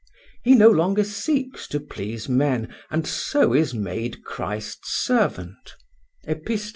[0.43, 5.75] He no longer seeks to please men, and so is made Christ's servant"
[6.27, 6.69] (Epist.